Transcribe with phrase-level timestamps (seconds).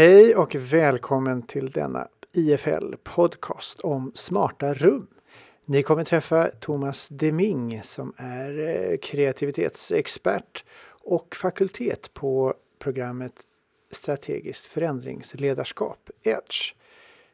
[0.00, 5.06] Hej och välkommen till denna IFL podcast om smarta rum.
[5.64, 10.64] Ni kommer träffa Thomas Deming som är eh, kreativitetsexpert
[11.04, 13.32] och fakultet på programmet
[13.90, 16.74] Strategiskt förändringsledarskap, Edge.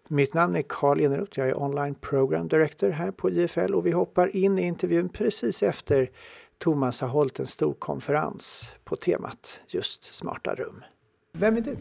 [0.08, 3.90] Mitt namn är Karl Eneroth, jag är online program director här på IFL och vi
[3.90, 6.10] hoppar in i intervjun precis efter
[6.58, 10.84] Thomas har hållit en stor konferens på temat just smarta rum.
[11.32, 11.76] Vem är du?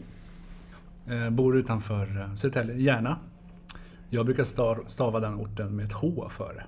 [1.08, 3.18] Eh, bor utanför eh, Södertälje, Järna.
[4.10, 4.44] Jag brukar
[4.88, 6.64] stava den orten med ett H före.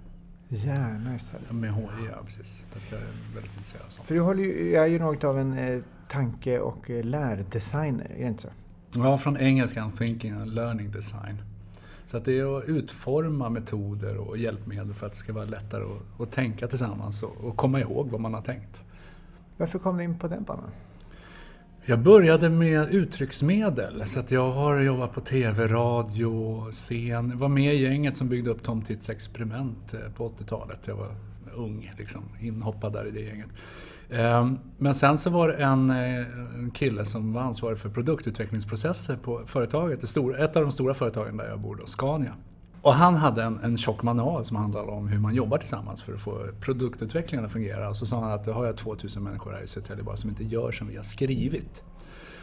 [0.49, 1.53] Järna istället?
[1.53, 2.65] Med H, ja precis.
[2.71, 4.09] För jag är väldigt intresserad av sånt.
[4.09, 8.43] För du ju, är ju något av en eh, tanke och lärdesigner, är det inte
[8.43, 8.49] så?
[8.93, 11.43] Ja, från engelskan thinking and learning design.
[12.07, 15.85] Så att det är att utforma metoder och hjälpmedel för att det ska vara lättare
[15.85, 18.83] att, att tänka tillsammans och, och komma ihåg vad man har tänkt.
[19.57, 20.71] Varför kom du in på den banan?
[21.91, 27.39] Jag började med uttrycksmedel, så att jag har jobbat på TV, radio, scen.
[27.39, 30.79] Var med i gänget som byggde upp Tom Tits experiment eh, på 80-talet.
[30.85, 31.15] Jag var
[31.55, 33.49] ung, liksom, inhoppad där i det gänget.
[34.11, 39.17] Ehm, men sen så var det en, eh, en kille som var ansvarig för produktutvecklingsprocesser
[39.17, 40.05] på företaget,
[40.39, 42.35] ett av de stora företagen där jag bor, då, Scania.
[42.83, 46.15] Och han hade en, en tjock manual som handlade om hur man jobbar tillsammans för
[46.15, 47.89] att få produktutvecklingen att fungera.
[47.89, 50.31] Och så sa han att då har jag 2000 människor här i Södertälje bara som
[50.31, 51.83] inte gör som vi har skrivit.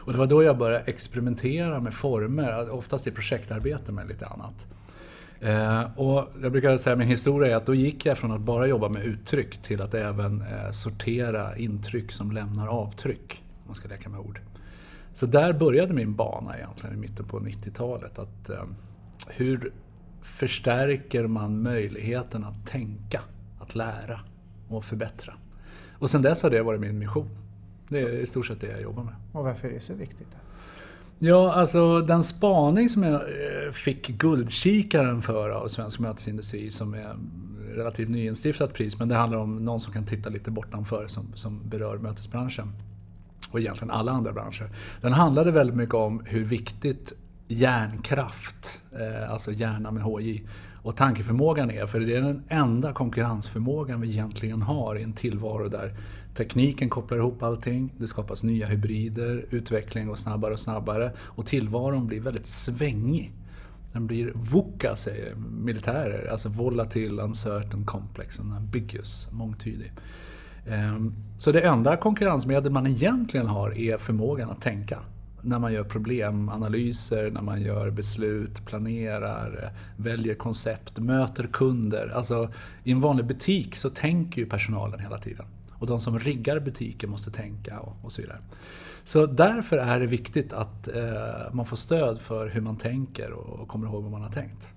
[0.05, 4.65] Och det var då jag började experimentera med former, oftast i projektarbete med lite annat.
[5.39, 8.67] Eh, och jag brukar säga min historia är att då gick jag från att bara
[8.67, 13.43] jobba med uttryck till att även eh, sortera intryck som lämnar avtryck.
[13.57, 14.39] Om man ska leka med ord.
[15.13, 18.19] Så där började min bana egentligen i mitten på 90-talet.
[18.19, 18.63] Att, eh,
[19.27, 19.71] hur
[20.25, 23.21] förstärker man möjligheten att tänka,
[23.59, 24.19] att lära
[24.67, 25.33] och förbättra.
[25.99, 27.29] Och sen dess har det varit min mission.
[27.89, 29.15] Det är i stort sett det jag jobbar med.
[29.31, 30.27] Och varför är det så viktigt?
[31.19, 37.15] Ja, alltså den spaning som jag eh, fick Guldkikaren för av Svensk Mötesindustri som är
[37.75, 41.69] relativt nyinstiftat pris, men det handlar om någon som kan titta lite bortanför som, som
[41.69, 42.71] berör mötesbranschen
[43.51, 44.69] och egentligen alla andra branscher.
[45.01, 47.13] Den handlade väldigt mycket om hur viktigt
[47.47, 50.43] hjärnkraft, eh, alltså hjärna med HJ,
[50.85, 51.87] och tankeförmågan är.
[51.87, 55.93] För det är den enda konkurrensförmågan vi egentligen har i en tillvaro där
[56.35, 62.07] tekniken kopplar ihop allting, det skapas nya hybrider, utvecklingen går snabbare och snabbare och tillvaron
[62.07, 63.31] blir väldigt svängig.
[63.93, 69.91] Den blir VUCA, säger militärer, alltså volatil, uncertain, complex, and ambiguous, mångtydig.
[70.67, 74.99] Ehm, så det enda konkurrensmedel man egentligen har är förmågan att tänka
[75.45, 82.11] när man gör problemanalyser, när man gör beslut, planerar, väljer koncept, möter kunder.
[82.15, 82.51] Alltså
[82.83, 85.45] i en vanlig butik så tänker ju personalen hela tiden.
[85.73, 88.37] Och de som riggar butiken måste tänka och, och så vidare.
[89.03, 93.59] Så därför är det viktigt att eh, man får stöd för hur man tänker och,
[93.59, 94.69] och kommer ihåg vad man har tänkt.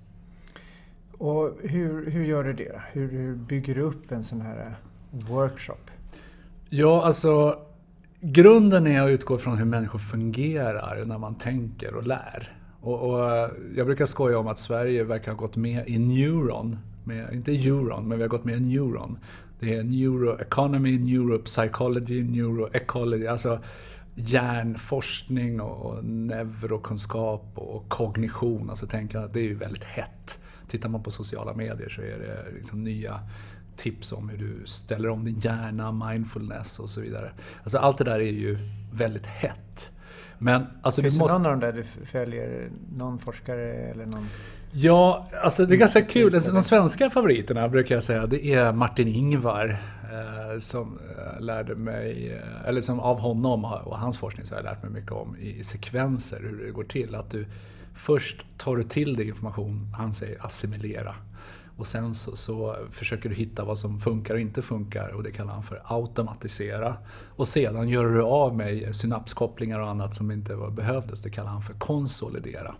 [1.19, 2.83] Och hur, hur gör du det?
[2.93, 4.77] Hur, hur bygger du upp en sån här
[5.11, 5.91] workshop?
[6.71, 7.59] Ja, alltså
[8.21, 12.59] grunden är att utgå från hur människor fungerar när man tänker och lär.
[12.81, 16.79] Och, och, jag brukar skoja om att Sverige verkar ha gått med i Neuron.
[17.05, 19.19] Med, inte Euron, men vi har gått med i Neuron.
[19.61, 23.27] Det är neuroeconomy, neuropsychology, neuroecology.
[23.27, 23.61] Alltså
[24.15, 28.71] hjärnforskning och neurokunskap och kognition.
[28.71, 30.39] Alltså tänka, det är ju väldigt hett.
[30.69, 33.21] Tittar man på sociala medier så är det liksom nya
[33.79, 37.31] tips om hur du ställer om din hjärna, mindfulness och så vidare.
[37.63, 38.59] Alltså allt det där är ju
[38.93, 39.91] väldigt hett.
[40.39, 41.39] Men, alltså, Finns det måste...
[41.39, 42.71] någon av de där du följer?
[42.97, 44.27] Någon forskare eller någon?
[44.73, 46.33] Ja, alltså det är ganska kul.
[46.33, 49.79] De svenska favoriterna brukar jag säga, det är Martin Ingvar.
[50.13, 54.63] Eh, som eh, lärde mig, eh, eller som av honom och hans forskning så har
[54.63, 57.15] jag lärt mig mycket om i sekvenser, hur det går till.
[57.15, 57.47] Att du
[57.95, 61.15] först tar du till dig information, han säger assimilera.
[61.79, 65.31] Och sen så, så, försöker du hitta vad som funkar och inte funkar och det
[65.31, 66.97] kallar han för automatisera.
[67.37, 71.21] Och sedan gör du av med synapskopplingar och annat som inte behövdes.
[71.21, 72.75] Det kallar han för konsolidera.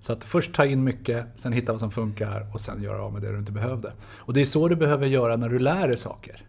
[0.00, 3.12] Så att först ta in mycket, sen hitta vad som funkar och sen göra av
[3.12, 3.92] med det du inte behövde.
[4.16, 6.46] Och det är så du behöver göra när du lär dig saker.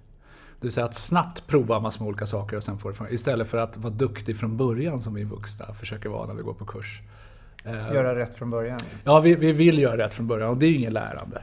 [0.59, 3.13] Det vill säga att snabbt prova massor med olika saker och sen få det.
[3.13, 6.53] Istället för att vara duktig från början som vi vuxna försöker vara när vi går
[6.53, 7.01] på kurs.
[7.65, 8.79] Göra rätt från början?
[9.03, 11.41] Ja, vi, vi vill göra rätt från början och det är ju inget lärande.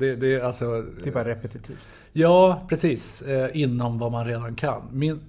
[0.00, 1.88] Det, det, alltså, det är bara repetitivt?
[2.12, 3.22] Ja, precis.
[3.22, 4.82] Eh, inom vad man redan kan.
[4.92, 5.20] Min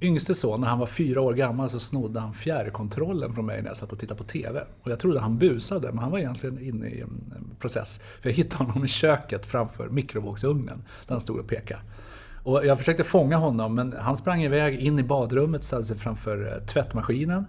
[0.00, 3.68] yngste son, när han var fyra år gammal, så snodde han fjärrkontrollen från mig när
[3.68, 4.64] jag satt och tittade på TV.
[4.82, 8.00] Och jag trodde han busade, men han var egentligen inne i en process.
[8.20, 11.80] För jag hittade honom i köket framför mikrovågsugnen, där han stod och pekade.
[12.42, 16.52] Och jag försökte fånga honom, men han sprang iväg in i badrummet, ställde sig framför
[16.52, 17.44] eh, tvättmaskinen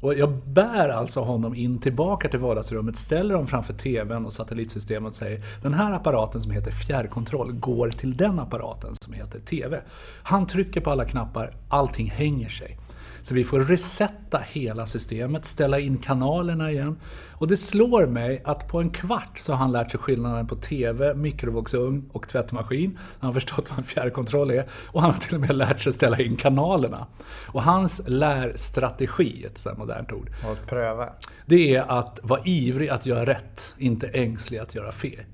[0.00, 5.10] och jag bär alltså honom in tillbaka till vardagsrummet, ställer honom framför TVn och satellitsystemet
[5.10, 9.80] och säger den här apparaten som heter fjärrkontroll går till den apparaten som heter TV.
[10.22, 12.78] Han trycker på alla knappar, allting hänger sig.
[13.22, 16.96] Så vi får resetta hela systemet, ställa in kanalerna igen.
[17.32, 20.56] Och det slår mig att på en kvart så har han lärt sig skillnaden på
[20.56, 22.98] TV, mikrovågsugn och tvättmaskin.
[23.20, 25.92] Han har förstått vad en fjärrkontroll är och han har till och med lärt sig
[25.92, 27.06] ställa in kanalerna.
[27.46, 31.08] Och hans lärstrategi, ett sådant modernt ord, Och pröva.
[31.46, 35.24] det är att vara ivrig att göra rätt, inte ängslig att göra fel.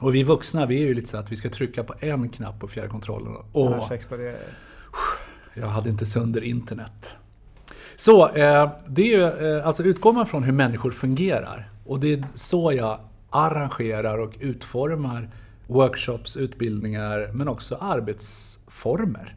[0.00, 2.60] Och vi vuxna, vi är ju lite så att vi ska trycka på en knapp
[2.60, 3.36] på fjärrkontrollen.
[3.52, 4.38] Och Annars exploderar det
[5.60, 7.14] jag hade inte sönder internet.
[7.96, 12.12] Så, eh, det är ju, eh, alltså utgår man från hur människor fungerar och det
[12.12, 12.98] är så jag
[13.30, 15.30] arrangerar och utformar
[15.66, 19.36] workshops, utbildningar men också arbetsformer.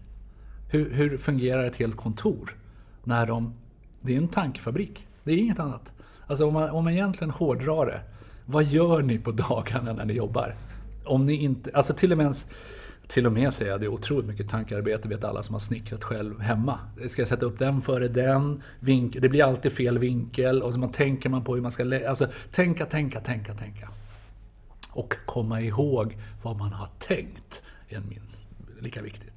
[0.70, 2.56] Hur, hur fungerar ett helt kontor?
[3.04, 3.54] När de,
[4.02, 5.94] det är en tankefabrik, det är inget annat.
[6.28, 8.02] Alltså om man, om man egentligen hårdrar det,
[8.46, 10.56] vad gör ni på dagarna när ni jobbar?
[11.06, 12.48] Om ni inte, alltså till och med ens,
[13.12, 16.04] till och med säger jag, det är otroligt mycket tankearbete, vet alla som har snickrat
[16.04, 16.80] själv hemma.
[17.08, 18.64] Ska jag sätta upp den före den?
[18.80, 21.84] Vink, det blir alltid fel vinkel och så man tänker man på hur man ska
[21.84, 23.90] lä- Alltså tänka, tänka, tänka, tänka.
[24.90, 28.38] Och komma ihåg vad man har tänkt är minst
[28.80, 29.32] lika viktigt.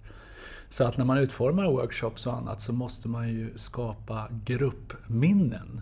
[0.69, 5.81] Så att när man utformar workshops och annat så måste man ju skapa gruppminnen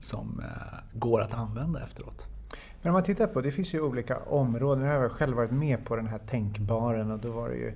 [0.00, 2.26] som eh, går att använda efteråt.
[2.82, 4.84] Men om man tittar på, det finns ju olika områden.
[4.84, 7.72] Jag har själv varit med på den här tänkbaren och då var det ju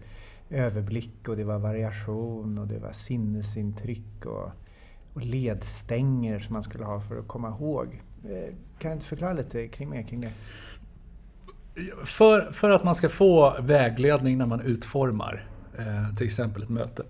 [0.51, 4.51] överblick och det var variation och det var sinnesintryck och,
[5.15, 8.03] och ledstänger som man skulle ha för att komma ihåg.
[8.25, 10.33] Eh, kan du inte förklara lite kring, mer kring det?
[12.05, 15.49] För, för att man ska få vägledning när man utformar
[15.79, 17.03] eh, till exempel ett möte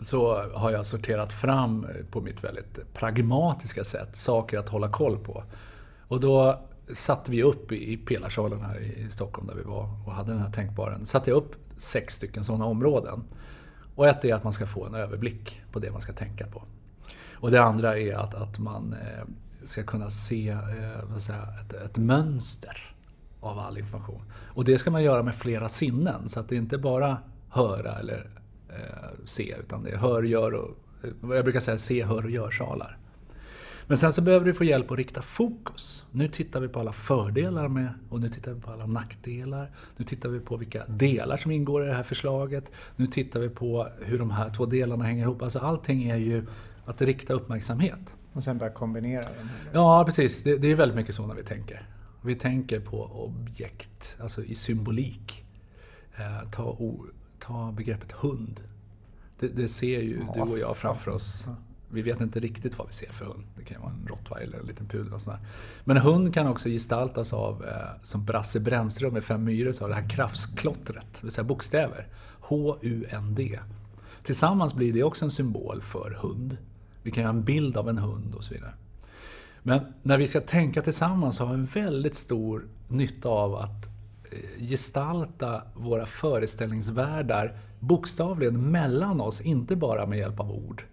[0.00, 5.44] så har jag sorterat fram på mitt väldigt pragmatiska sätt saker att hålla koll på.
[6.08, 6.60] Och då
[6.92, 10.52] satte vi upp i, Pelarsalen här i Stockholm där vi var och hade den här
[10.52, 11.06] tänkbaren.
[11.06, 13.24] satte jag upp sex stycken sådana områden.
[13.94, 16.62] Och ett är att man ska få en överblick på det man ska tänka på.
[17.32, 19.24] Och det andra är att, att man eh,
[19.64, 20.58] ska kunna se eh,
[21.12, 22.94] vad säger, ett, ett mönster
[23.40, 24.22] av all information.
[24.32, 27.18] Och det ska man göra med flera sinnen, så att det inte bara
[27.48, 28.30] höra eller
[28.68, 30.76] eh, se, utan det är hör, gör och...
[31.02, 32.98] Eh, jag brukar säga se, hör och gör-salar.
[33.88, 36.04] Men sen så behöver du få hjälp att rikta fokus.
[36.10, 39.70] Nu tittar vi på alla fördelar med och nu tittar vi på alla nackdelar.
[39.96, 42.70] Nu tittar vi på vilka delar som ingår i det här förslaget.
[42.96, 45.42] Nu tittar vi på hur de här två delarna hänger ihop.
[45.42, 46.46] Alltså allting är ju
[46.84, 48.14] att rikta uppmärksamhet.
[48.32, 49.48] Och sen bara kombinera dem.
[49.72, 50.42] Ja, precis.
[50.42, 51.82] Det, det är väldigt mycket så när vi tänker.
[52.22, 55.44] Vi tänker på objekt, alltså i symbolik.
[56.16, 56.78] Eh, ta,
[57.38, 58.60] ta begreppet hund.
[59.40, 60.44] Det, det ser ju Ja.
[60.44, 61.46] du och jag framför oss.
[61.90, 63.44] Vi vet inte riktigt vad vi ser för hund.
[63.56, 65.38] Det kan ju vara en rottweiler, en liten pudel och sådär.
[65.84, 69.94] Men hund kan också gestaltas av, eh, som Brasse Brännström med Fem myror sa, det
[69.94, 72.06] här krafsklottret, det vill säga bokstäver.
[72.40, 73.58] H-U-N-D.
[74.22, 76.56] Tillsammans blir det också en symbol för hund.
[77.02, 78.72] Vi kan göra en bild av en hund och så vidare.
[79.62, 83.86] Men när vi ska tänka tillsammans så har vi en väldigt stor nytta av att
[84.30, 90.84] eh, gestalta våra föreställningsvärldar bokstavligen mellan oss, inte bara med hjälp av ord.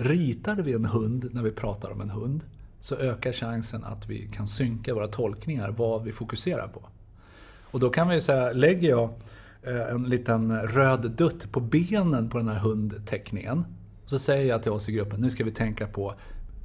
[0.00, 2.44] Ritar vi en hund när vi pratar om en hund
[2.80, 6.82] så ökar chansen att vi kan synka våra tolkningar, vad vi fokuserar på.
[7.70, 9.10] Och då kan vi säga, lägger jag
[9.62, 13.64] eh, en liten röd dutt på benen på den här hundteckningen.
[14.06, 16.14] Så säger jag till oss i gruppen, nu ska vi tänka på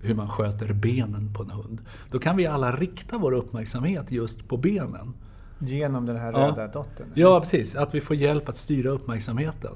[0.02, 1.82] hur man sköter benen på en hund.
[2.12, 5.13] Då kan vi alla rikta vår uppmärksamhet just på benen.
[5.60, 6.40] Genom den här Ja.
[6.40, 7.06] röda dotten?
[7.13, 7.75] Ja, precis.
[7.75, 9.72] Att vi får hjälp att styra uppmärksamheten.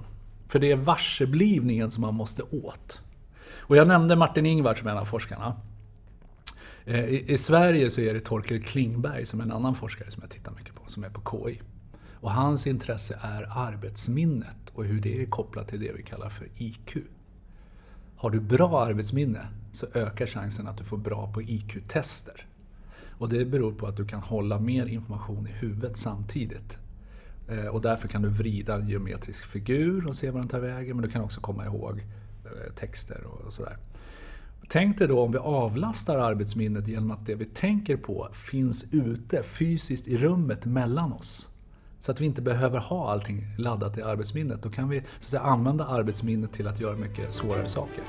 [0.47, 3.01] För det är varseblivningen som man måste åt.
[3.67, 5.55] Och jag nämnde Martin Ingvar som en av forskarna.
[6.85, 10.21] Eh, I, I Sverige så är det Torkel Klingberg som är en annan forskare som
[10.21, 11.61] jag tittar mycket på, som är på KI.
[12.13, 16.47] Och hans intresse är arbetsminnet och hur det är kopplat till det vi kallar för
[16.57, 16.97] IQ.
[18.15, 22.45] Har du bra arbetsminne så ökar chansen att du får bra på IQ-tester.
[23.17, 26.77] Och det beror på att du kan hålla mer information i huvudet samtidigt.
[27.49, 30.95] Eh, och därför kan du vrida en geometrisk figur och se var den tar vägen,
[30.95, 32.03] men du kan också komma ihåg
[32.75, 33.77] texter och sådär.
[34.69, 39.43] Tänk dig då om vi avlastar arbetsminnet genom att det vi tänker på finns ute
[39.43, 41.47] fysiskt i rummet mellan oss.
[41.99, 44.63] Så att vi inte behöver ha allting laddat i arbetsminnet.
[44.63, 48.03] Då kan vi så säga, använda arbetsminnet till att göra mycket svårare saker.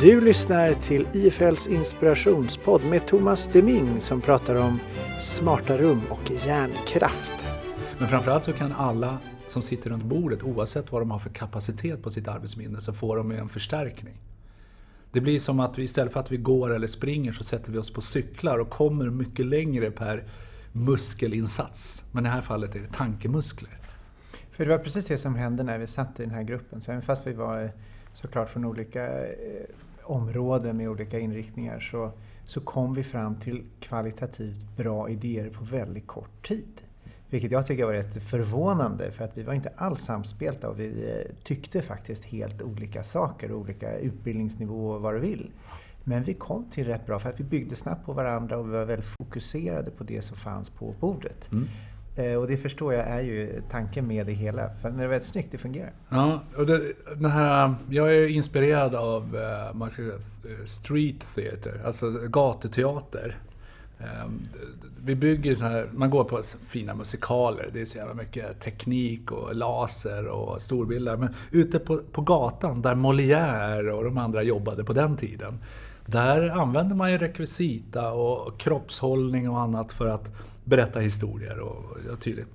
[0.00, 4.78] Du lyssnar till IFLs inspirationspodd med Thomas Deming som pratar om
[5.20, 7.48] smarta rum och hjärnkraft.
[7.98, 9.18] Men framförallt så kan alla
[9.52, 13.16] som sitter runt bordet, oavsett vad de har för kapacitet på sitt arbetsminne, så får
[13.16, 14.14] de en förstärkning.
[15.12, 17.78] Det blir som att vi istället för att vi går eller springer så sätter vi
[17.78, 20.24] oss på cyklar och kommer mycket längre per
[20.72, 22.04] muskelinsats.
[22.12, 23.78] Men i det här fallet är det tankemuskler.
[24.50, 26.80] För det var precis det som hände när vi satt i den här gruppen.
[26.80, 27.70] Så även fast vi var eh,
[28.14, 29.32] såklart från olika eh,
[30.02, 32.12] områden med olika inriktningar så,
[32.46, 36.82] så kom vi fram till kvalitativt bra idéer på väldigt kort tid.
[37.32, 40.86] Vilket jag tycker var rätt förvånande för att vi var inte alls samspelta och vi
[40.86, 45.50] eh, tyckte faktiskt helt olika saker, olika utbildningsnivå och vad du vill.
[46.04, 48.72] Men vi kom till rätt bra för att vi byggde snabbt på varandra och vi
[48.72, 51.52] var väldigt fokuserade på det som fanns på bordet.
[51.52, 51.68] Mm.
[52.16, 54.70] Eh, och det förstår jag är ju tanken med det hela.
[54.82, 55.92] För det är väldigt snyggt, det fungerar.
[56.08, 56.80] Ja, och det,
[57.16, 60.18] den här, jag är inspirerad av eh, man ska säga,
[60.66, 63.38] street theater, alltså gatuteater.
[64.02, 64.48] Ehm,
[65.04, 69.32] vi bygger så här, man går på fina musikaler, det är så jävla mycket teknik
[69.32, 71.16] och laser och storbilder.
[71.16, 75.58] Men ute på, på gatan, där Molière och de andra jobbade på den tiden,
[76.06, 80.30] där använder man ju rekvisita och kroppshållning och annat för att
[80.64, 81.60] berätta historier.
[81.60, 82.48] Och, ja, tydligt.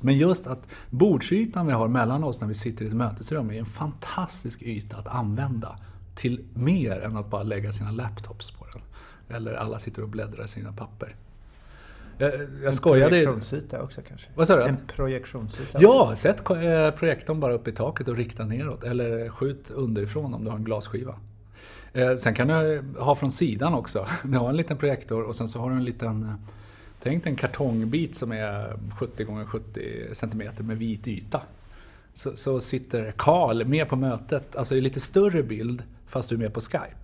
[0.00, 3.58] Men just att bordsytan vi har mellan oss när vi sitter i ett mötesrum är
[3.58, 5.78] en fantastisk yta att använda
[6.18, 8.82] till mer än att bara lägga sina laptops på den.
[9.36, 11.16] Eller alla sitter och bläddrar i sina papper.
[12.18, 12.32] Jag,
[12.64, 13.18] jag skojade...
[13.18, 14.28] En projektionsyta också kanske?
[14.34, 14.62] Vad sa du?
[14.62, 15.78] En projektionsyta?
[15.82, 18.84] Ja, sätt eh, projektorn bara upp i taket och rikta neråt.
[18.84, 21.14] Eller skjut underifrån om du har en glasskiva.
[21.92, 24.06] Eh, sen kan du ha från sidan också.
[24.22, 26.22] Du har en liten projektor och sen så har du en liten...
[26.22, 26.34] Eh,
[27.02, 31.42] tänk dig en kartongbit som är 70 x 70 cm med vit yta.
[32.14, 36.38] Så, så sitter Karl med på mötet, alltså i lite större bild, fast du är
[36.38, 36.96] med på Skype.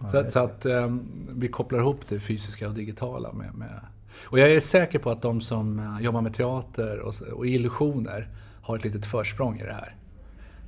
[0.00, 3.80] Ja, så, så, att um, vi kopplar ihop det fysiska och digitala med, med,
[4.24, 8.28] Och jag är säker på att de som uh, jobbar med teater och, och illusioner
[8.62, 9.96] har ett litet försprång i det här.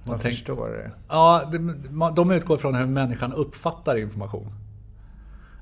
[0.05, 0.90] De Man tänk, förstår det?
[1.09, 4.52] Ja, de, de utgår från hur människan uppfattar information.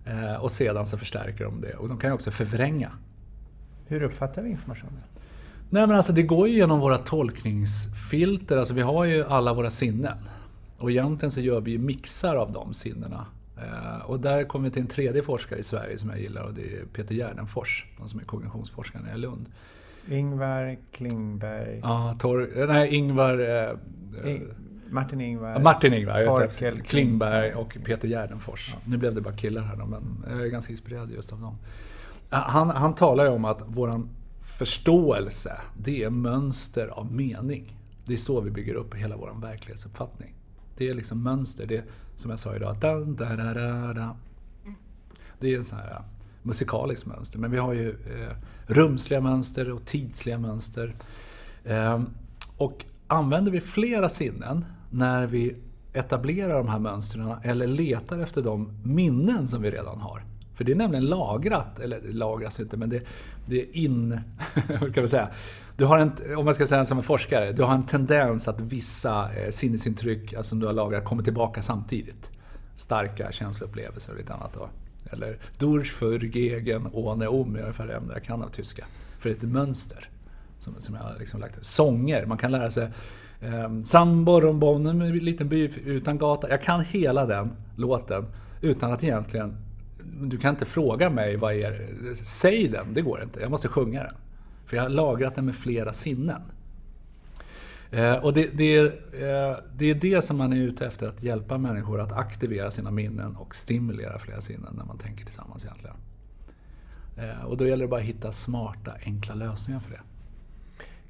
[0.09, 1.75] Uh, och sedan så förstärker de det.
[1.75, 2.91] Och de kan ju också förvränga.
[3.87, 5.03] Hur uppfattar vi informationen?
[5.71, 8.57] Nej men alltså det går ju genom våra tolkningsfilter.
[8.57, 10.19] Alltså vi har ju alla våra sinnen.
[10.79, 13.27] Och egentligen så gör vi ju mixar av de sinnena.
[13.57, 16.55] Eh, och där kommer vi till en tredje forskare i Sverige som jag gillar och
[16.55, 19.47] det är Peter Gärdenfors, som är kognitionsforskare i Lund.
[20.11, 21.81] Ingvar Klingberg.
[21.83, 23.39] Ja, Tor, nej, Ingvar...
[23.39, 23.77] Eh,
[24.25, 24.51] In,
[24.91, 25.59] Martin Ingvar.
[25.61, 28.71] Martin Ingvar, Torkel Klingberg och Peter Gärdenfors.
[28.73, 28.81] Ja.
[28.85, 31.59] Nu blev det bara killar här då, men jag är ganska inspirerad just av dem.
[32.31, 34.09] Han, han talar ju om att våran
[34.43, 37.79] förståelse, det är mönster av mening.
[38.05, 40.36] Det är så vi bygger upp hela vår verklighetsuppfattning.
[40.77, 41.67] Det är liksom mönster.
[41.67, 41.85] Det är,
[42.17, 42.77] som jag sa idag.
[42.81, 44.17] Da, da, da, da, da.
[45.41, 46.03] Det är en sån här
[46.43, 47.39] musikaliskt mönster.
[47.39, 50.95] Men vi har ju eh, rumsliga mönster och tidsliga mönster.
[51.65, 52.03] Eh,
[52.57, 55.57] och använder vi flera sinnen när vi
[55.93, 60.23] etablerar de här mönstren eller letar efter de minnen som vi redan har.
[60.55, 63.03] För det är nämligen lagrat, eller lagras inte, men det,
[63.47, 64.21] det är in...
[64.91, 65.29] ska vi säga?
[65.77, 68.61] Du har en, om man ska säga som en forskare, du har en tendens att
[68.61, 72.31] vissa eh, sinnesintryck alltså, som du har lagrat kommer tillbaka samtidigt.
[72.77, 74.51] Starka känsloupplevelser och lite annat.
[74.55, 74.69] Då.
[75.11, 78.85] Eller durch für gegen ohne um, är ungefär det enda jag kan av tyska.
[79.19, 80.09] För det är ett mönster
[80.59, 81.65] som, som jag har liksom lagt.
[81.65, 82.89] Sånger, man kan lära sig
[83.41, 86.51] eh, Sambo, Rombone, en liten by utan gata.
[86.51, 88.27] Jag kan hela den låten
[88.61, 89.57] utan att egentligen
[90.21, 91.89] du kan inte fråga mig vad är
[92.25, 93.41] Säg den, det går inte.
[93.41, 94.15] Jag måste sjunga den.
[94.67, 96.43] För jag har lagrat den med flera sinnen.
[97.91, 101.59] Eh, och det, det, eh, det är det som man är ute efter, att hjälpa
[101.59, 105.97] människor att aktivera sina minnen och stimulera flera sinnen när man tänker tillsammans egentligen.
[107.17, 110.01] Eh, och då gäller det bara att hitta smarta, enkla lösningar för det.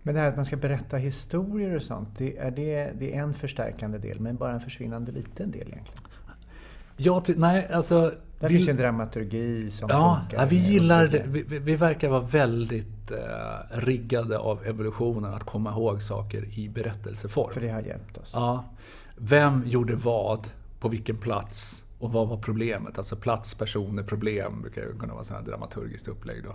[0.02, 3.22] Men det här att man ska berätta historier och sånt, det är, det, det är
[3.22, 6.05] en förstärkande del, men bara en försvinnande liten del egentligen?
[6.96, 8.12] Ja, nej, alltså...
[8.40, 10.42] Där vi, finns en dramaturgi som ja, funkar.
[10.42, 16.02] Ja, vi gillar vi, vi, verkar vara väldigt eh, riggade av evolutionen att komma ihåg
[16.02, 17.52] saker i berättelseform.
[17.52, 18.30] För det har hjälpt oss.
[18.32, 18.64] Ja.
[19.16, 20.50] Vem gjorde vad?
[20.80, 21.84] På vilken plats?
[21.98, 22.98] Och vad var problemet?
[22.98, 26.44] Alltså plats, personer, problem brukar ju kunna vara ett dramaturgiskt upplägg.
[26.44, 26.50] Då.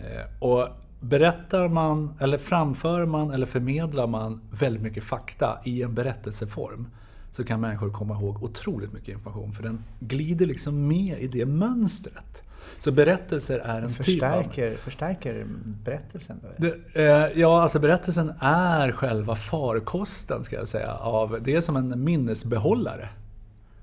[0.00, 0.68] Eh, och
[1.00, 6.88] berättar man, eller framför man eller förmedlar man väldigt mycket fakta i en berättelseform
[7.36, 11.46] så kan människor komma ihåg otroligt mycket information för den glider liksom med i det
[11.46, 12.42] mönstret.
[12.78, 14.84] Så berättelser är en förstärker, typ av...
[14.84, 15.46] Förstärker
[15.84, 16.40] berättelsen?
[16.56, 20.92] Det, eh, ja, alltså berättelsen är själva farkosten, ska jag säga.
[20.92, 23.08] Av, det är som en minnesbehållare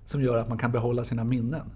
[0.05, 1.71] som gör att man kan behålla sina minnen.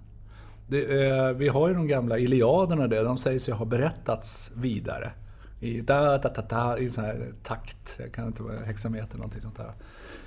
[0.67, 5.12] Det, eh, vi har ju de gamla Iliaderna där, de sägs ju ha berättats vidare.
[5.59, 9.41] I, da, da, da, da, i sån här takt, jag kan inte vara hexameter någonting
[9.41, 9.71] sånt där.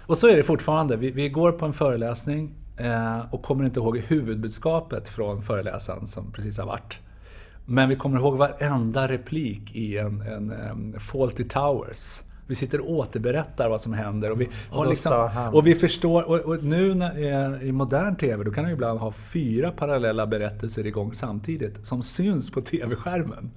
[0.06, 0.96] Och så är det fortfarande.
[0.96, 6.32] Vi, vi går på en föreläsning eh, och kommer inte ihåg huvudbudskapet från föreläsaren som
[6.32, 6.98] precis har varit.
[7.66, 12.22] Men vi kommer ihåg varenda replik i en, en, en Faulty Towers.
[12.46, 16.38] Vi sitter och återberättar vad som händer och vi, har liksom, och vi förstår, och,
[16.38, 20.86] och nu när, eh, i modern TV, då kan du ibland ha fyra parallella berättelser
[20.86, 23.50] igång samtidigt som syns på TV-skärmen.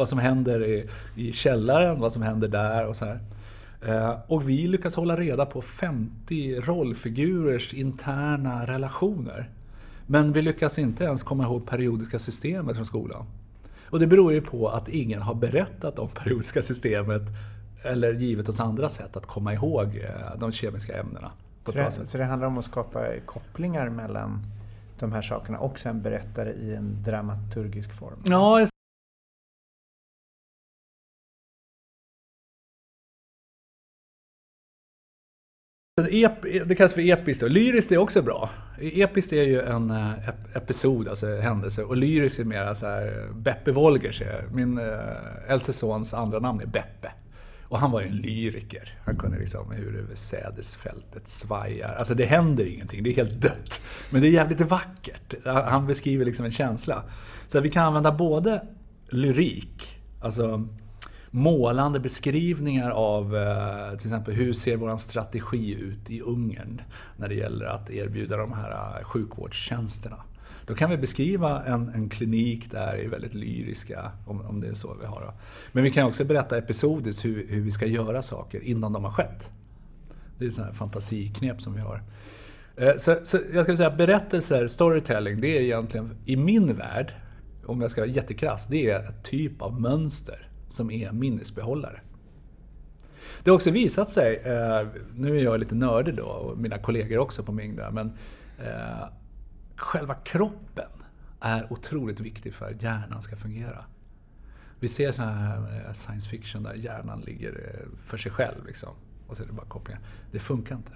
[0.00, 3.18] Vad som händer i, i källaren, vad som händer där och så här.
[3.86, 9.48] Eh, Och vi lyckas hålla reda på 50 rollfigurers interna relationer.
[10.06, 13.24] Men vi lyckas inte ens komma ihåg periodiska systemet från skolan.
[13.90, 17.22] Och det beror ju på att ingen har berättat om periodiska systemet
[17.82, 21.30] eller givit oss andra sätt att komma ihåg eh, de kemiska ämnena.
[21.64, 22.08] På Så det, sätt.
[22.08, 24.42] så det handlar om att skapa kopplingar mellan
[24.98, 28.22] de här sakerna och sen berätta det i en dramaturgisk form.
[28.24, 28.66] Ja,
[36.06, 37.42] Ep- Det kallas för episkt.
[37.42, 38.50] Och lyriskt är också bra.
[38.80, 41.82] Episkt är ju en eh, ep- episod, alltså händelse.
[41.84, 44.20] Och lyriskt är mer så här eh, Beppe Wolgers.
[44.22, 44.84] är- Min äh,
[45.48, 47.12] äldste sons andra namn är Beppe.
[47.62, 48.98] Och han var ju en lyriker.
[49.04, 51.94] Han kunde liksom hur över sädesfältet svajar.
[51.98, 53.80] Alltså det händer ingenting, det är helt dött.
[54.10, 55.34] Men det är jävligt vackert.
[55.44, 57.02] Han beskriver liksom en känsla.
[57.48, 58.62] Så vi kan använda både
[59.08, 60.68] lyrik, alltså
[61.30, 66.82] målande beskrivningar av eh, till exempel hur ser vår strategi ut i Ungern
[67.16, 70.22] när det gäller att erbjuda de här eh, sjukvårdstjänsterna.
[70.66, 74.74] Då kan vi beskriva en, en klinik där i väldigt lyriska, om, om det är
[74.74, 75.20] så vi har.
[75.20, 75.32] Då.
[75.72, 79.12] Men vi kan också berätta episodiskt hur, hur vi ska göra saker innan de har
[79.12, 79.50] skett.
[80.38, 82.02] Det är ett här fantasiknep som vi har.
[82.76, 87.14] Eh, så, så jag ska säga berättelser, storytelling, det är egentligen i min värld,
[87.66, 92.00] om jag ska vara jättekrass, det är ett typ av mönster som är minnesbehållare.
[93.44, 97.18] Det har också visat sig, eh, nu är jag lite nördig då och mina kollegor
[97.18, 98.12] också på Ming men
[98.58, 99.08] eh,
[99.76, 100.90] själva kroppen
[101.40, 103.84] är otroligt viktig för att hjärnan ska fungera.
[104.80, 108.90] Vi ser sådana här eh, science fiction där hjärnan ligger för sig själv liksom.
[109.26, 110.02] Och så är det bara kopplingar.
[110.32, 110.92] Det funkar inte.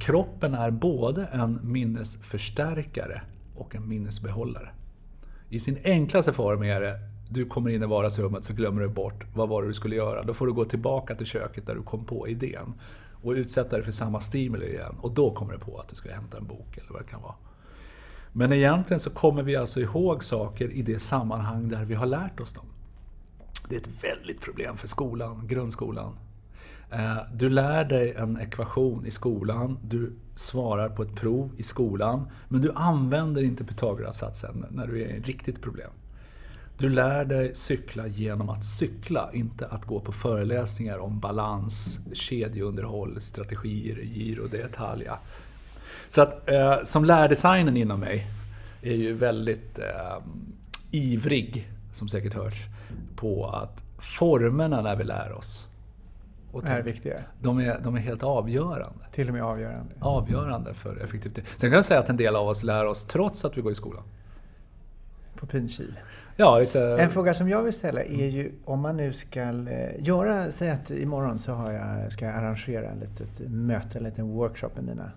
[0.00, 3.22] Kroppen är både en minnesförstärkare
[3.54, 4.70] och en minnesbehållare.
[5.48, 9.24] I sin enklaste form är det, du kommer in i vardagsrummet så glömmer du bort
[9.34, 10.22] vad var det du skulle göra.
[10.22, 12.74] Då får du gå tillbaka till köket där du kom på idén
[13.22, 14.94] och utsätta dig för samma stimuli igen.
[15.00, 17.22] Och då kommer du på att du ska hämta en bok eller vad det kan
[17.22, 17.34] vara.
[18.32, 22.40] Men egentligen så kommer vi alltså ihåg saker i det sammanhang där vi har lärt
[22.40, 22.66] oss dem.
[23.68, 26.16] Det är ett väldigt problem för skolan, grundskolan.
[26.90, 32.30] Eh, du lär dig en ekvation i skolan, du svarar på ett prov i skolan,
[32.48, 35.90] men du använder inte Pythagoras-satsen när du är i ett riktigt problem.
[36.78, 43.20] Du lär dig cykla genom att cykla, inte att gå på föreläsningar om balans, kedjeunderhåll,
[43.20, 45.18] strategier, giro detalja.
[46.08, 48.26] Så att eh, som lärdesignen inom mig
[48.82, 50.22] är ju väldigt eh,
[50.90, 52.62] ivrig, som säkert hörs,
[53.16, 55.68] på att formerna när vi lär oss
[56.54, 57.20] och är viktiga.
[57.40, 59.04] de, är, de är helt avgörande.
[59.12, 59.94] Till och med avgörande.
[60.00, 61.44] Avgörande för effektivitet.
[61.56, 63.72] Sen kan jag säga att en del av oss lär oss trots att vi går
[63.72, 64.02] i skolan.
[65.34, 65.94] På pinkil.
[66.36, 66.96] Ja, lite...
[67.00, 70.70] En fråga som jag vill ställa är ju om man nu ska eh, göra, säg
[70.70, 74.84] att imorgon så har jag, ska jag arrangera ett litet möte, en liten workshop med
[74.84, 75.10] mina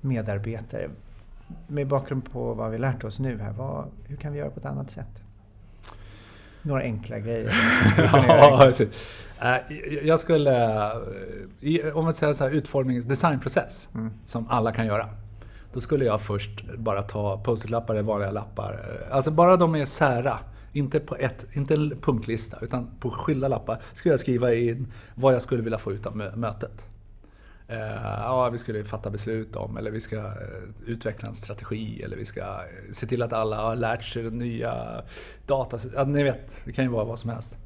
[0.00, 0.88] medarbetare.
[1.66, 4.60] Med bakgrund på vad vi lärt oss nu här, vad, hur kan vi göra på
[4.60, 5.22] ett annat sätt?
[6.62, 7.54] Några enkla grejer.
[8.28, 8.72] Ja.
[9.40, 10.84] Eh, jag skulle,
[11.60, 14.10] eh, om man säger så här, utformnings designprocess Mm.
[14.24, 15.08] som alla kan göra.
[15.74, 19.00] Då skulle jag först bara ta post-it-lappar eller vanliga lappar.
[19.10, 20.38] Alltså bara de är sära.
[20.72, 25.34] Inte på ett, inte en punktlista, utan på skilda lappar skulle jag skriva in vad
[25.34, 26.84] jag skulle vilja få ut av mötet.
[27.68, 27.78] Eh,
[28.22, 30.24] ja, vi skulle fatta beslut om, eller vi ska eh,
[30.86, 35.02] utveckla en strategi, eller vi ska eh, se till att alla har lärt sig nya
[35.46, 35.78] data.
[35.94, 37.58] Ja, ni vet, det kan ju vara vad som helst.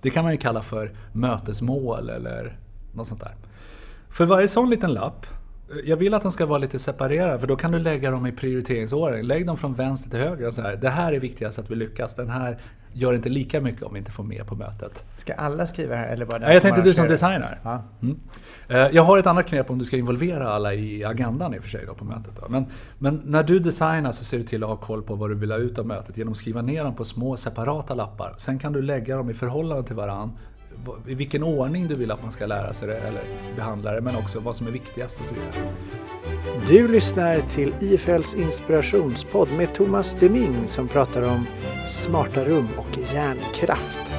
[0.00, 2.58] Det kan man ju kalla för mötesmål eller
[2.94, 3.34] något sånt där.
[4.10, 5.26] För varje sån liten lapp,
[5.84, 8.32] jag vill att de ska vara lite separerade för då kan du lägga dem i
[8.32, 9.22] prioriteringsordning.
[9.22, 10.76] Lägg dem från vänster till höger så här.
[10.76, 12.14] Det här är viktigast att vi lyckas.
[12.14, 12.58] Den här
[12.92, 15.04] gör inte lika mycket om vi inte får med på mötet.
[15.18, 17.58] Ska alla skriva här eller bara den Ja, jag tänkte du som designer.
[17.62, 17.82] Ja.
[18.02, 18.20] Mm.
[18.68, 21.62] Eh, Jag har ett annat knep om du ska involvera alla i agendan i och
[21.62, 22.32] för sig då på mötet.
[22.40, 22.48] Då.
[22.48, 22.66] Men,
[22.98, 25.50] men när du designar så ser du till att ha koll på vad du vill
[25.50, 28.34] ha ut av mötet genom att skriva ner dem på små separata lappar.
[28.36, 30.32] Sen kan du lägga dem i förhållande till varann.
[31.06, 33.22] I vilken ordning du vill att man ska lära sig det eller
[33.56, 35.74] behandla det, men också vad som är viktigast och så vidare.
[36.68, 41.46] Du lyssnar till IFLs inspirationspodd med Thomas Deming som pratar om
[41.86, 44.14] smarta rum och hjärnkraft.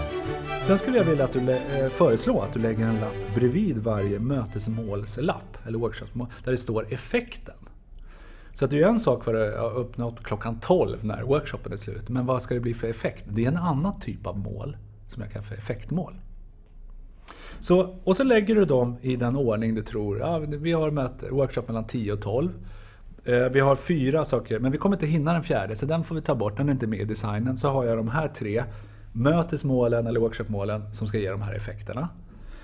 [0.64, 4.20] Sen skulle jag vilja att du eh, föreslå att du lägger en lapp bredvid varje
[4.20, 7.56] mötesmålslapp eller workshopsmål där det står effekten.
[8.54, 11.78] Så att det är en sak för att ha uppnått klockan 12 när workshopen är
[11.78, 12.10] slut.
[12.10, 13.26] Men vad ska det bli för effekt?
[13.28, 16.14] Det är en annan typ av mål som jag kallar för effektmål.
[17.60, 20.20] Så, och så lägger du dem i den ordning du tror.
[20.20, 22.50] Ja, vi har möte, workshop mellan 10 och 12.
[23.26, 26.16] Eh, vi har fyra saker, men vi kommer inte hinna den fjärde, så den får
[26.16, 26.58] vi ta bort.
[26.58, 27.58] Den är inte med i designen.
[27.58, 28.64] Så har jag de här tre
[29.12, 32.10] mötesmålen eller workshopmålen som ska ge de här effekterna.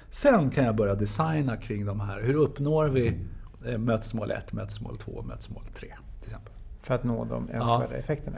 [0.10, 2.21] Sen kan jag börja designa kring de här.
[2.21, 3.19] Hur uppnår vi
[3.77, 6.53] mötesmål 1, mötesmål 2, mötesmål 3 till exempel.
[6.81, 7.97] För att nå de önskvärda ja.
[7.97, 8.38] effekterna?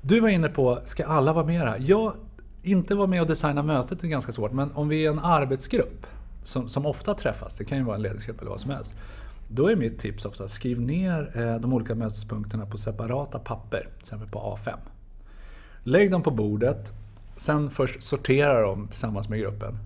[0.00, 1.76] Du var inne på, ska alla vara med här?
[1.80, 2.14] Jag,
[2.64, 6.06] inte vara med och designa mötet är ganska svårt, men om vi är en arbetsgrupp
[6.44, 8.96] som, som ofta träffas, det kan ju vara en ledningsgrupp eller vad som helst.
[9.48, 14.00] Då är mitt tips ofta, skriv ner eh, de olika mötespunkterna på separata papper, till
[14.00, 14.76] exempel på A5.
[15.82, 16.92] Lägg dem på bordet,
[17.36, 19.78] sen först sortera dem tillsammans med gruppen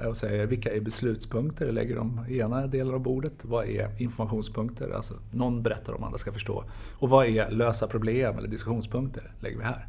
[0.00, 3.32] eh, och säger vilka är beslutspunkter, lägger de i ena delen av bordet.
[3.42, 6.64] Vad är informationspunkter, alltså någon berättar om andra ska förstå.
[6.98, 9.86] Och vad är lösa problem eller diskussionspunkter, lägger vi här.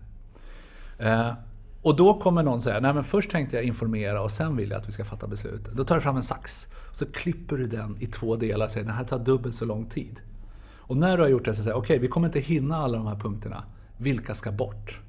[0.99, 1.33] Eh,
[1.87, 4.81] och då kommer någon säga, nej men först tänkte jag informera och sen vill jag
[4.81, 5.61] att vi ska fatta beslut.
[5.73, 8.85] Då tar du fram en sax, så klipper du den i två delar och säger,
[8.85, 10.19] det här tar dubbelt så lång tid.
[10.77, 12.97] Och när du har gjort det så säger okej, okay, vi kommer inte hinna alla
[12.97, 13.63] de här punkterna.
[13.97, 14.99] Vilka ska bort?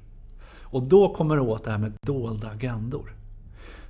[0.61, 3.13] Och då kommer du åt det här med dolda agendor.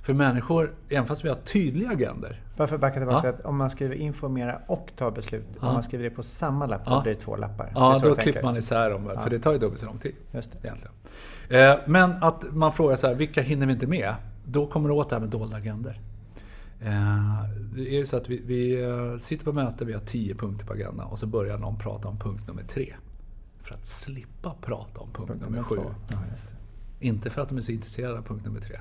[0.02, 2.40] För människor, även fast vi har tydliga agender.
[2.56, 3.32] Varför backa tillbaka ja.
[3.32, 5.68] att om man skriver informera och ta beslut, ja.
[5.68, 7.72] om man skriver det på samma lapp, då blir det två lappar.
[7.74, 10.14] Ja, då klipper man isär dem, för det tar ju dubbelt så lång tid.
[10.32, 10.68] Just det.
[10.68, 10.92] Egentligen.
[11.48, 14.14] Eh, men att man frågar så här, vilka hinner vi inte med?
[14.44, 16.00] Då kommer det åt det här med dolda agender.
[16.80, 20.34] Eh, det är ju så att vi, vi eh, sitter på möte, vi har tio
[20.34, 22.94] punkter på agendan och så börjar någon prata om punkt nummer tre.
[23.62, 25.80] För att slippa prata om punkt, punkt nummer, nummer sju.
[26.08, 26.18] Ja,
[27.00, 28.76] inte för att de är så intresserade av punkt nummer tre.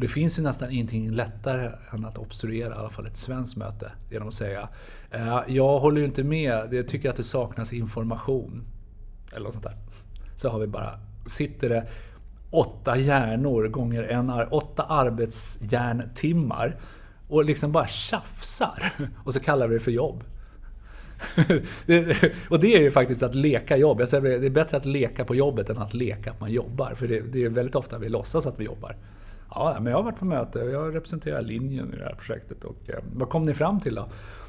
[0.00, 3.56] Och det finns ju nästan ingenting lättare än att obstruera i alla fall ett svenskt
[3.56, 4.68] möte genom att säga
[5.10, 8.64] eh, Jag håller ju inte med, jag tycker att det saknas information.
[9.32, 9.76] Eller något sånt där.
[10.36, 11.86] Så har vi bara, sitter det
[12.50, 16.76] åtta hjärnor gånger en, åtta arbetshjärntimmar
[17.28, 18.92] och liksom bara tjafsar.
[19.24, 20.24] Och så kallar vi det för jobb.
[22.48, 24.00] och det är ju faktiskt att leka jobb.
[24.00, 26.94] Jag säger det är bättre att leka på jobbet än att leka att man jobbar.
[26.94, 28.96] För det, det är väldigt ofta vi låtsas att vi jobbar.
[29.54, 32.64] Ja, men jag har varit på möte och jag representerar linjen i det här projektet.
[32.64, 34.08] Och, eh, vad kom ni fram till då?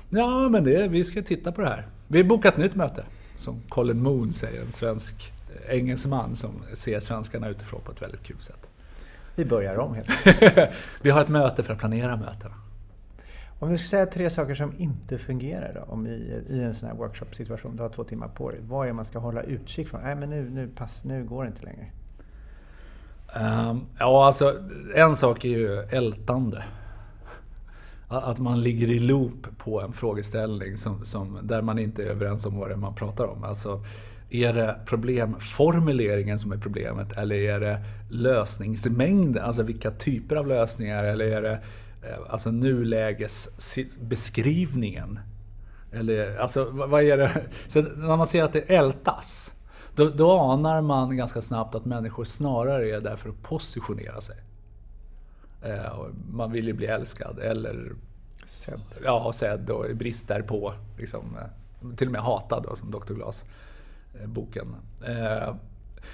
[0.10, 1.88] Ja, men det, vi ska titta på det här.
[2.08, 3.06] Vi har bokat ett nytt möte.
[3.38, 8.24] Som Colin Moon säger, en svensk eh, engelsman som ser svenskarna utifrån på ett väldigt
[8.24, 8.68] kul sätt.
[9.36, 10.10] Vi börjar om helt
[11.02, 12.56] Vi har ett möte för att planera mötena.
[13.60, 16.90] Om du ska säga tre saker som inte fungerar då, om i, i en sån
[16.90, 18.60] här workshop-situation, du har två timmar på dig.
[18.64, 20.02] Vad är det man ska hålla utkik från?
[20.02, 21.92] Nej, men nu, nu, pass, nu går det inte längre.
[23.36, 24.60] Um, ja, alltså
[24.96, 26.64] en sak är ju ältande.
[28.08, 32.46] Att man ligger i loop på en frågeställning som, som, där man inte är överens
[32.46, 33.44] om vad det är man pratar om.
[33.44, 33.84] Alltså,
[34.30, 39.44] är det problemformuleringen som är problemet eller är det lösningsmängden?
[39.44, 41.04] Alltså vilka typer av lösningar?
[41.04, 41.60] Eller är det
[42.02, 45.20] eh, alltså nulägesbeskrivningen?
[45.92, 47.32] Eller alltså vad är det?
[47.68, 49.54] Så när man ser att det ältas
[49.96, 54.36] då, då anar man ganska snabbt att människor snarare är där för att positionera sig.
[55.62, 57.92] Eh, man vill ju bli älskad eller
[58.46, 60.74] sedd, ja, sedd och brist därpå.
[60.98, 63.14] Liksom, eh, till och med hatad då, som Dr.
[63.14, 63.46] Glas
[64.22, 64.76] eh, boken.
[65.08, 65.56] Eh,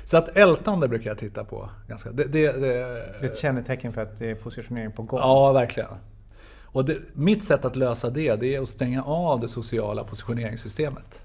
[0.05, 1.69] så att ältande brukar jag titta på.
[1.87, 2.11] Ganska.
[2.11, 5.19] Det, det, det, det är ett kännetecken för att det är positionering på gång.
[5.19, 5.89] Ja, verkligen.
[6.63, 11.21] Och det, mitt sätt att lösa det, det är att stänga av det sociala positioneringssystemet.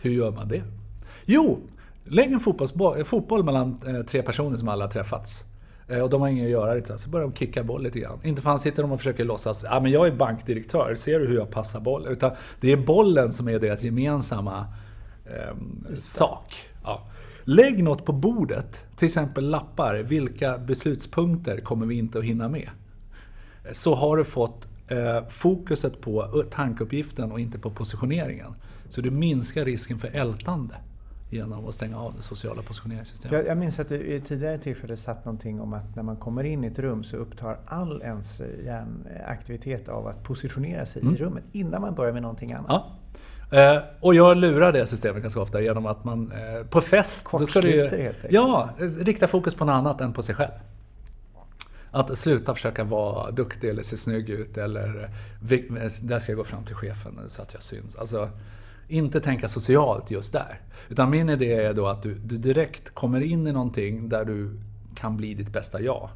[0.00, 0.62] Hur gör man det?
[1.26, 1.60] Jo,
[2.04, 2.40] lägg en
[2.96, 5.44] eh, fotboll mellan eh, tre personer som alla har träffats.
[5.88, 7.00] Eh, och de har inget att göra riktigt.
[7.00, 8.18] Så börjar de kicka boll lite grann.
[8.22, 11.36] Inte fan sitter de och försöker låtsas, ja men jag är bankdirektör, ser du hur
[11.36, 12.06] jag passar boll?
[12.06, 14.66] Utan det är bollen som är deras gemensamma
[15.24, 15.56] eh,
[15.98, 16.54] sak.
[16.84, 17.02] Ja.
[17.44, 19.94] Lägg något på bordet, till exempel lappar.
[19.94, 22.70] Vilka beslutspunkter kommer vi inte att hinna med?
[23.72, 28.54] Så har du fått eh, fokuset på tankeuppgiften och inte på positioneringen.
[28.88, 30.74] Så du minskar risken för ältande
[31.34, 33.38] genom att stänga av det sociala positioneringssystemet.
[33.38, 36.44] Jag, jag minns att du i tidigare tillfälle satt någonting om att när man kommer
[36.44, 41.14] in i ett rum så upptar all ens hjärnaktivitet av att positionera sig mm.
[41.14, 42.66] i rummet innan man börjar med någonting annat.
[42.68, 42.96] Ja.
[43.50, 47.26] Eh, och jag lurar det systemet ganska ofta genom att man eh, på fest...
[47.32, 48.16] Då ska du, helt enkelt.
[48.30, 50.52] Ja, rikta fokus på något annat än på sig själv.
[51.90, 55.10] Att sluta försöka vara duktig eller se snygg ut eller
[56.02, 57.96] där ska jag gå fram till chefen så att jag syns.
[57.96, 58.30] Alltså,
[58.88, 60.60] inte tänka socialt just där.
[60.88, 64.60] Utan min idé är då att du, du direkt kommer in i någonting där du
[64.94, 66.10] kan bli ditt bästa jag.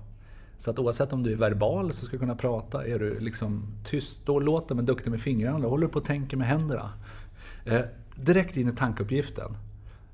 [0.58, 2.86] Så att oavsett om du är verbal så ska du kunna prata.
[2.86, 5.58] Är du liksom tyst, då låter men duktig med fingrarna.
[5.58, 6.92] Då håller du på och tänker med händerna.
[7.64, 7.80] Eh,
[8.14, 9.56] direkt in i tankeuppgiften.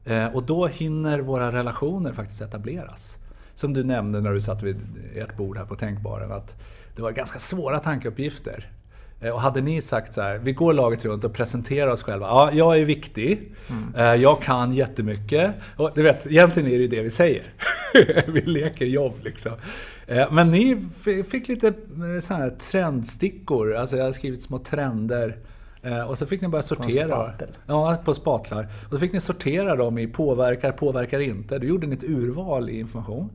[0.05, 3.19] Eh, och då hinner våra relationer faktiskt etableras.
[3.55, 4.77] Som du nämnde när du satt vid
[5.15, 6.55] ert bord här på Tänkbaren, att
[6.97, 8.71] det var ganska svåra tankeuppgifter.
[9.25, 12.27] Eh, och hade ni sagt så här, vi går laget runt och presenterar oss själva.
[12.27, 13.53] Ja, jag är viktig.
[13.69, 14.21] Mm.
[14.21, 15.55] Jag kan jättemycket.
[15.77, 17.43] Och du vet, egentligen är det det vi säger.
[18.27, 19.53] vi leker jobb liksom.
[20.31, 20.79] Men ni
[21.31, 21.73] fick lite
[22.21, 23.75] så här trendstickor.
[23.75, 25.37] Alltså jag har skrivit små trender.
[26.09, 27.33] Och så fick ni börja sortera.
[27.39, 28.69] På ja, på spatlar.
[28.85, 31.59] Och så fick ni sortera dem i påverkar, påverkar inte.
[31.59, 33.31] Då gjorde ni ett urval i information.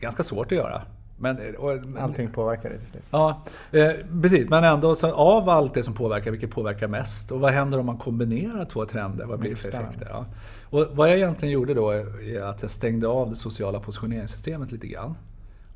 [0.00, 0.82] Ganska svårt att göra.
[1.18, 3.02] Men, och, Allting påverkar det till slut.
[3.10, 3.90] Ja, eh,
[4.22, 4.48] precis.
[4.48, 7.32] Men ändå, så av allt det som påverkar, vilket påverkar mest?
[7.32, 9.24] Och vad händer om man kombinerar två trender?
[9.24, 10.08] Vad blir det för effekter?
[10.10, 10.26] Ja.
[10.70, 14.86] Och vad jag egentligen gjorde då är att jag stängde av det sociala positioneringssystemet lite
[14.86, 15.14] grann.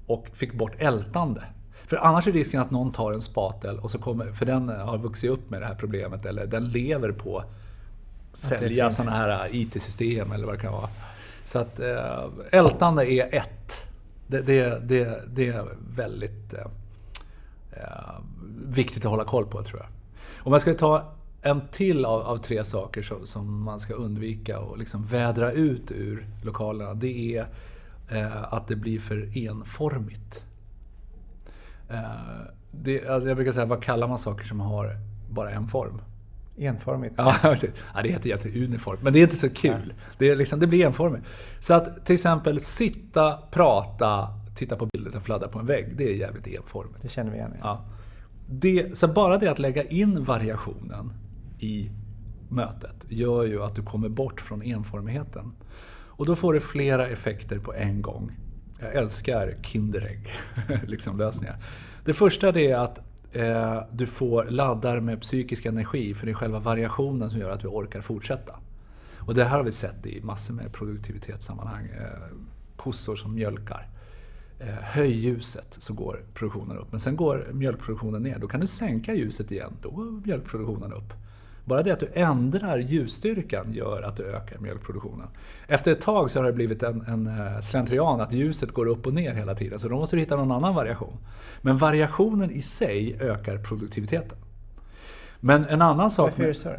[0.06, 1.44] Och fick bort ältande.
[1.86, 4.98] För annars är risken att någon tar en spatel, och så kommer, för den har
[4.98, 7.46] vuxit upp med det här problemet, eller den lever på att
[8.32, 10.88] sälja sådana här IT-system eller vad det kan vara.
[11.44, 13.91] Så att äh, ältande är ett
[14.32, 16.66] det, det, det, det är väldigt eh,
[17.72, 18.20] eh,
[18.66, 19.88] viktigt att hålla koll på tror jag.
[20.46, 24.60] Om jag ska ta en till av, av tre saker som, som, man ska undvika
[24.60, 26.94] och liksom vädra ut ur lokalerna.
[26.94, 27.46] Det är
[28.10, 30.44] eh, att det blir för enformigt.
[31.90, 32.00] Eh,
[32.70, 34.96] det, alltså jag brukar säga, vad kallar man saker som har
[35.30, 36.00] bara en form?
[36.56, 37.14] Enformigt?
[37.18, 37.36] Ja,
[37.94, 38.98] ja, det heter egentligen uniform.
[39.02, 39.94] Men det är inte så kul.
[40.18, 41.26] Det, är liksom, det blir enformigt.
[41.60, 45.96] Så att till exempel sitta, prata, titta på bilder som fladdrar på en vägg.
[45.96, 47.02] Det är jävligt enformigt.
[47.02, 47.54] Det känner vi igen.
[47.60, 47.84] Ja.
[48.48, 51.12] Det, så bara det att lägga in variationen
[51.58, 51.90] i
[52.48, 55.52] mötet gör ju att du kommer bort från enformigheten.
[56.22, 58.32] Och då får du flera effekter på en gång.
[58.80, 60.28] Jag älskar Kinderägg
[60.86, 61.56] liksom lösningar.
[62.04, 66.58] Det första är att eh, du får laddar med psykisk energi för det är själva
[66.58, 68.58] variationen som gör att vi orkar fortsätta.
[69.18, 71.86] Och det här har vi sett i massor med produktivitetssammanhang.
[71.86, 72.36] Eh,
[72.76, 73.88] kossor som mjölkar.
[74.58, 76.86] Eh, höj ljuset så går produktionen upp.
[76.90, 78.38] Men sen går mjölkproduktionen ner.
[78.38, 79.72] Då kan du sänka ljuset igen.
[79.82, 81.12] Då går mjölkproduktionen upp.
[81.64, 85.26] Bara det att du ändrar ljusstyrkan gör att du ökar mjölkproduktionen.
[85.66, 89.06] Efter ett tag så har det blivit en, en eh, slentrian att ljuset går upp
[89.06, 89.78] och ner hela tiden.
[89.78, 91.16] Så då måste du hitta någon annan variation.
[91.60, 94.38] Men variationen i sig ökar produktiviteten.
[95.40, 96.30] Men en annan sak...
[96.30, 96.70] Varför är det så?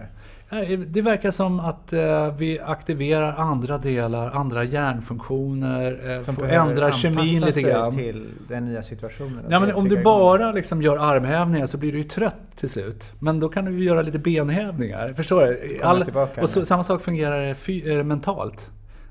[0.87, 6.91] Det verkar som att eh, vi aktiverar andra delar, andra hjärnfunktioner, eh, som får ändra
[6.91, 7.97] kemin lite grann.
[7.97, 9.45] till den nya situationen.
[9.49, 13.11] Ja, men om du bara liksom gör armhävningar så blir du ju trött till slut.
[13.19, 15.13] Men då kan du göra lite benhävningar.
[15.13, 15.81] Förstår du?
[15.83, 16.05] All,
[16.41, 18.69] och så, samma sak fungerar fy, äh, mentalt.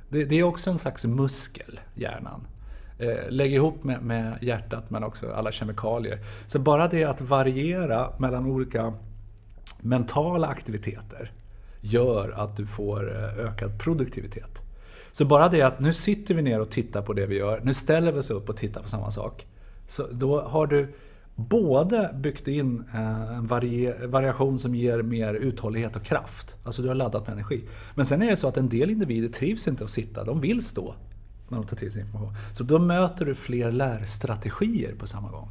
[0.09, 2.47] Det, det, är också en slags muskel, hjärnan.
[2.99, 6.19] Eh, lägg ihop med, med hjärtat men också alla kemikalier.
[6.47, 8.93] Så bara det att variera mellan olika
[9.83, 11.33] mentala aktiviteter
[11.81, 14.59] gör att du får eh, ökad produktivitet.
[15.13, 17.75] Så bara det att nu sitter vi ner och tittar på det vi gör, nu
[17.75, 19.47] ställer vi oss upp och tittar på samma sak.
[19.89, 20.95] Så då har du
[21.35, 23.47] både byggt in eh, en
[24.11, 26.57] variation som ger mer uthållighet och kraft.
[26.65, 27.65] Alltså du har laddat med energi.
[27.95, 30.63] Men sen är det så att en del individer trivs inte att sitta, de vill
[30.63, 30.95] stå
[31.49, 32.35] när de tar till sig information.
[32.53, 35.49] Så då möter du fler lärstrategier på samma gång.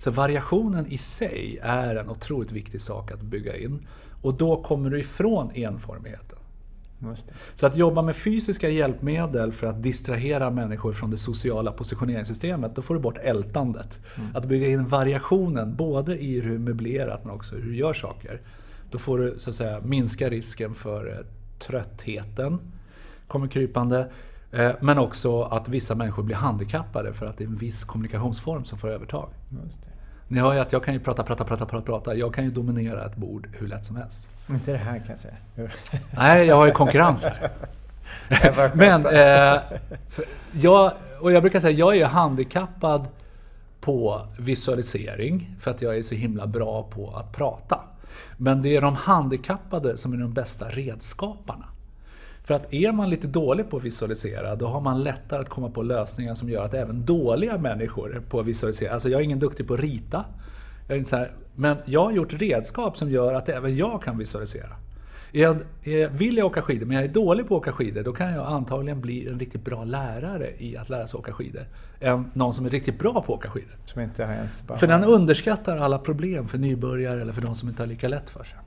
[0.00, 3.86] Så variationen i sig är en otroligt viktig sak att bygga in.
[4.22, 6.38] Och då kommer du ifrån enformigheten.
[7.54, 12.82] Så att jobba med fysiska hjälpmedel för att distrahera människor från det sociala positioneringssystemet, då
[12.82, 13.98] får du bort ältandet.
[14.16, 14.36] Mm.
[14.36, 18.40] Att bygga in variationen, både i hur du möblerat men också hur du gör saker.
[18.90, 21.26] Då får du så att säga minska risken för eh,
[21.58, 22.58] tröttheten,
[23.26, 24.10] kommer krypande.
[24.52, 28.64] Eh, men också att vissa människor blir handikappade för att det är en viss kommunikationsform
[28.64, 29.28] som får övertag.
[30.28, 32.14] Ni hör ju att jag kan ju prata, prata, prata, prata, prata.
[32.14, 34.28] Jag kan ju dominera ett bord hur lätt som helst.
[34.50, 35.70] Inte det här kan jag säga.
[36.16, 37.50] Nej, jag har ju konkurrens här.
[38.74, 39.60] Men, eh,
[40.52, 43.06] jag, och jag brukar säga, jag är handikappad
[43.80, 47.80] på visualisering för att jag är så himla bra på att prata.
[48.36, 51.64] Men det är de handikappade som är de bästa redskaparna.
[52.50, 55.70] För att är man lite dålig på att visualisera, då har man lättare att komma
[55.70, 59.38] på lösningar som gör att även dåliga människor på att visualisera, alltså jag är ingen
[59.38, 60.24] duktig på att rita,
[60.88, 64.02] jag är inte så här, men jag har gjort redskap som gör att även jag
[64.02, 64.68] kan visualisera.
[65.32, 65.56] Jag,
[66.10, 68.46] vill jag åka skidor, men jag är dålig på att åka skidor, då kan jag
[68.46, 71.64] antagligen bli en riktigt bra lärare i att lära sig åka skidor.
[72.00, 73.74] Än någon som är riktigt bra på att åka skidor.
[73.84, 74.78] Som inte ens bara...
[74.78, 78.30] För den underskattar alla problem för nybörjare eller för de som inte har lika lätt
[78.30, 78.58] för sig.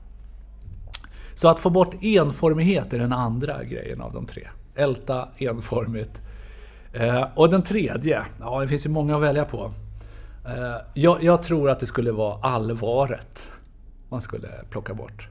[1.34, 4.48] Så att få bort enformighet är den andra grejen av de tre.
[4.74, 6.22] Älta enformigt.
[6.92, 9.72] Eh, och den tredje, ja det finns ju många att välja på.
[10.46, 13.48] Eh, jag, jag, tror att det skulle vara allvaret
[14.08, 15.28] man skulle plocka bort.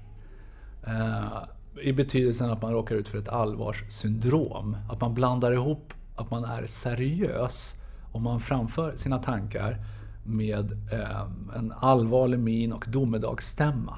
[0.87, 1.43] Eh,
[1.81, 4.77] i betydelsen att man råkar ut för ett allvarssyndrom.
[4.89, 7.75] Att man blandar ihop att man är seriös
[8.11, 9.77] om man framför sina tankar
[10.23, 11.21] med eh,
[11.55, 13.97] en allvarlig min och domedagsstämma.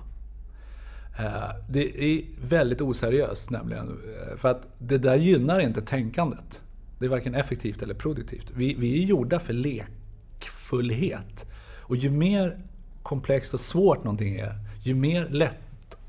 [1.20, 3.88] Eh, det är väldigt oseriöst nämligen.
[3.88, 6.62] Eh, för att det där gynnar inte tänkandet.
[7.00, 8.52] Det är varken effektivt eller produktivt.
[8.56, 11.46] Vi, vi är gjorda för lekfullhet.
[11.80, 12.58] Och ju mer
[13.04, 15.58] komplext och svårt någonting är, ju mer lätt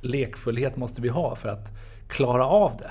[0.01, 1.69] lekfullhet måste vi ha för att
[2.09, 2.91] klara av det.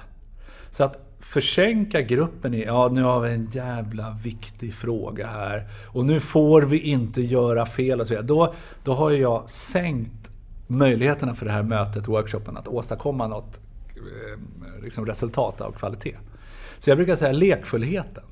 [0.70, 6.06] Så att försänka gruppen i, ja nu har vi en jävla viktig fråga här och
[6.06, 8.28] nu får vi inte göra fel och så vidare.
[8.28, 10.32] Då, då har jag sänkt
[10.68, 13.60] möjligheterna för det här mötet, workshopen, att åstadkomma något
[13.96, 14.40] eh,
[14.84, 16.18] liksom resultat av kvalitet.
[16.80, 18.24] Så jag brukar säga lekfullheten.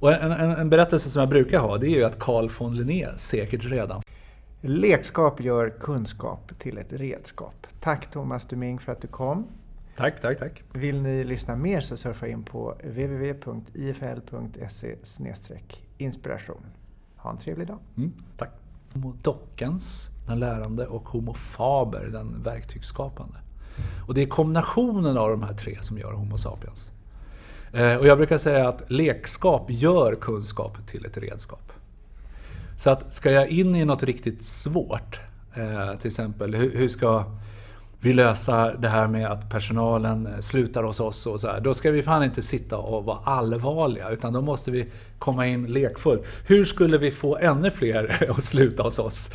[0.00, 2.76] Och en, en, en, berättelse som jag brukar ha, det är ju att Carl von
[2.76, 4.02] Linné säkert redan...
[4.60, 7.66] Lekskap gör kunskap till ett redskap.
[7.80, 9.46] Tack Thomas Duming för att du kom.
[9.96, 10.62] Tack, tack, tack.
[10.72, 14.16] Vill ni lyssna mer så surfa in på www.ifl.se
[15.98, 16.66] inspiration.
[17.16, 17.78] Ha en trevlig dag.
[17.96, 18.50] Mm, tack.
[18.92, 23.36] Homo dockens, den lärande, och Homo faber, den verktygsskapande.
[24.06, 26.90] Och det är kombinationen av de här tre som gör Homo sapiens.
[27.72, 31.72] Eh, och jag brukar säga att lekskap gör kunskap till ett redskap.
[32.78, 35.20] Så att ska jag in i något riktigt svårt,
[35.54, 37.24] eh, till exempel hur ska
[38.04, 41.60] vi lösa det här med att personalen eh, slutar hos oss och så här.
[41.60, 44.86] Då ska vi fan inte sitta och vara allvarliga utan då måste vi
[45.18, 46.22] komma in lekfullt.
[46.46, 49.30] Hur skulle vi få ännu fler att sluta hos oss?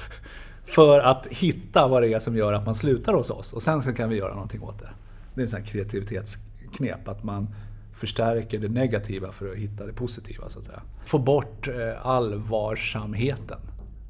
[0.70, 3.96] För att hitta vad det är som gör att man slutar hos oss och sen
[3.96, 4.90] kan vi göra någonting åt det.
[5.34, 7.48] Det är en sån här kreativitetsknep att man
[7.94, 10.82] förstärker det negativa för att hitta det positiva så att säga.
[11.06, 13.60] Få bort eh, allvarsamheten.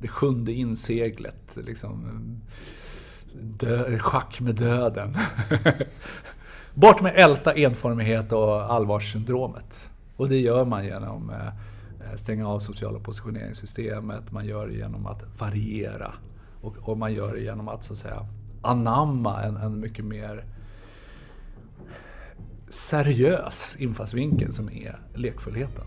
[0.01, 1.57] Det sjunde inseglet.
[1.65, 2.05] Liksom
[3.41, 5.17] dö, schack med döden.
[6.73, 9.89] Bort med älta, enformighet och allvarssyndromet.
[10.15, 11.31] Och det gör man genom
[12.13, 16.13] att stänga av sociala positioneringssystemet, man gör det genom att variera
[16.61, 18.25] och, och man gör det genom att så att säga
[18.61, 20.45] anamma en, en mycket mer
[22.69, 25.85] seriös infallsvinkel som är lekfullheten.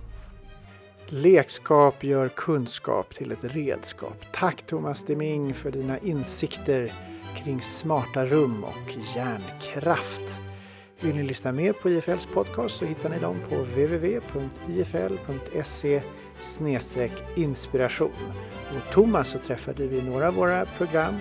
[1.07, 4.17] Lekskap gör kunskap till ett redskap.
[4.33, 6.93] Tack Thomas Deming för dina insikter
[7.37, 10.39] kring smarta rum och hjärnkraft.
[11.01, 14.33] Vill ni lyssna mer på IFLs podcast så hittar ni dem på www.ifl.se
[17.37, 18.33] inspiration.
[18.69, 21.15] Och Thomas så träffade vi några av våra program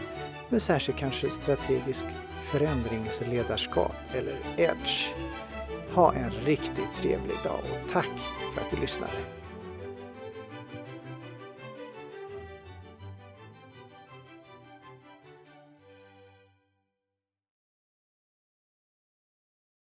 [0.50, 2.06] med särskilt kanske strategisk
[2.44, 5.10] förändringsledarskap eller EDGE.
[5.94, 8.10] Ha en riktigt trevlig dag och tack
[8.54, 9.41] för att du lyssnade.